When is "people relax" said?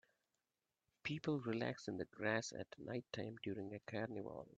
1.03-1.87